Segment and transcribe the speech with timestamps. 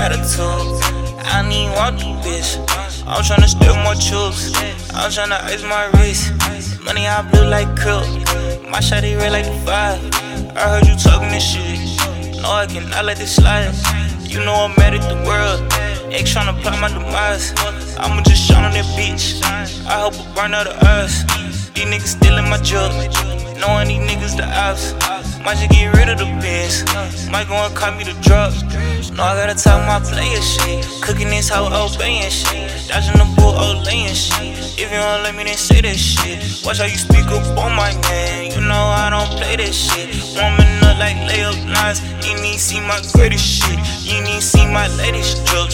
[0.00, 0.80] attitude.
[1.28, 2.56] I even want bitch.
[3.06, 4.52] I'm tryna steal more chips.
[4.96, 6.32] I'm tryna ice my wrist.
[6.84, 8.06] Money I blue like cook.
[8.72, 10.00] My shawty red like the five.
[10.56, 11.78] I heard you talking this shit.
[12.42, 13.74] No, I cannot let this slide.
[14.22, 15.60] You know I'm mad at the world.
[16.12, 17.52] X tryna plot my demise.
[17.98, 19.42] I'ma just shine on that bitch.
[19.86, 21.24] I hope it burn out of us.
[21.74, 22.90] These niggas stealing my jug.
[23.60, 24.94] Knowing these niggas the ops.
[25.44, 26.84] Might just get rid of the bins.
[27.30, 28.62] Might go and call me the drugs.
[29.10, 30.84] No, I gotta talk my player shit.
[31.02, 32.88] Cooking this hoe obeying shit.
[32.88, 33.52] Dodging the bull,
[33.84, 34.56] laying shit.
[34.80, 36.64] If you don't let me, then say that shit.
[36.64, 38.52] Watch how you speak up on my name.
[38.52, 40.08] You know I don't play that shit.
[40.36, 42.00] Warming up like layup lines.
[42.24, 43.78] You need see my greatest shit.
[44.04, 45.70] You need see my latest drug.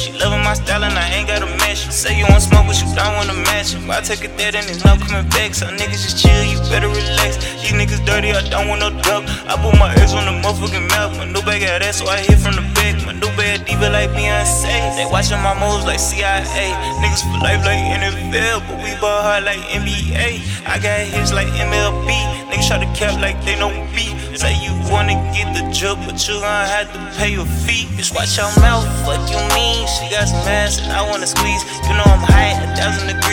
[3.67, 5.51] I take it there, then there's no coming back.
[5.55, 7.43] So niggas just chill, you better relax.
[7.59, 9.27] These niggas dirty, I don't want no duck.
[9.51, 11.19] I put my eggs on the motherfucking mouth.
[11.19, 12.95] My new bag got that, so I hit from the back.
[13.03, 14.71] My new bad diva like Beyonce.
[14.95, 16.71] They watching my moves like CIA.
[17.03, 20.47] Niggas for life like NFL, but we ball hard like NBA.
[20.63, 22.15] I got hits like MLB.
[22.47, 24.15] Niggas try to cap like they know me.
[24.39, 27.89] Say you wanna get the job, but you gon' have to pay your fee.
[27.97, 29.89] Just watch your mouth, fuck you mean.
[29.89, 31.65] She got some ass and I wanna squeeze.
[31.89, 33.26] You know I'm high a thousand degrees,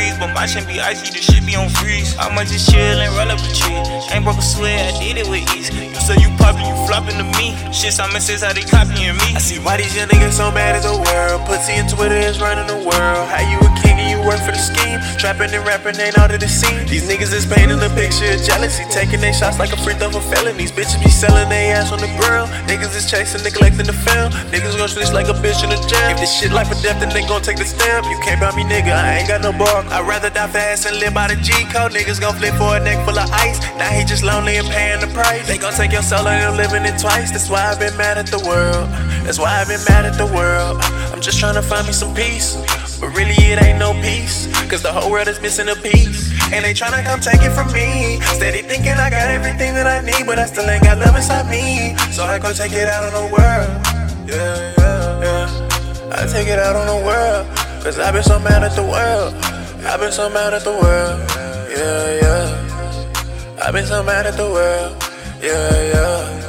[0.44, 2.18] my chain be icy, the shit be on freeze.
[2.20, 3.80] I might just chill and roll up a tree.
[4.12, 5.72] Ain't broke a sweat, I did it with ease.
[5.72, 7.56] You say you poppin', you floppin' to me.
[7.72, 9.30] Shit, I'm says how they copyin' me.
[9.36, 11.48] I see why these young niggas so mad as the world.
[11.48, 13.24] Pussy and Twitter is running the world.
[13.32, 13.63] How you
[14.34, 14.98] work for the scheme?
[15.22, 16.86] Trapping and rapping ain't out of the scene.
[16.90, 18.84] These niggas is painting a picture of jealousy.
[18.90, 20.72] Taking their shots like a free throw for felonies.
[20.72, 22.50] Bitches be selling their ass on the ground.
[22.66, 24.34] Niggas is chasing, neglecting the film.
[24.50, 26.18] Niggas gon' switch like a bitch in the jam.
[26.18, 28.06] If this shit life or death, then they gon' take the stamp.
[28.10, 28.94] You can't buy me, nigga.
[28.94, 29.86] I ain't got no bar.
[29.94, 31.94] I'd rather die fast and live by the G code.
[31.94, 33.62] Niggas gon' flip for a neck full of ice.
[33.78, 35.46] Now he just lonely and paying the price.
[35.48, 37.32] They gon' take your soul and you're living it twice.
[37.32, 38.90] That's why I've been mad at the world.
[39.26, 40.82] That's why I've been mad at the world.
[41.14, 42.58] I'm just trying to find me some peace.
[43.00, 44.23] But really, it ain't no peace.
[44.74, 46.34] Cause the whole world is missing a piece.
[46.52, 48.20] And they tryna come take it from me.
[48.34, 51.48] Steady thinking I got everything that I need, but I still ain't got love inside
[51.48, 51.96] me.
[52.12, 53.70] So I go take it out on the world.
[54.26, 56.18] Yeah, yeah, yeah.
[56.18, 57.46] I take it out on the world.
[57.84, 59.36] Cause I've been so mad at the world.
[59.86, 61.22] I've been so mad at the world.
[61.70, 63.60] Yeah, yeah.
[63.62, 64.98] I've been so mad at the world.
[65.40, 66.43] Yeah, yeah.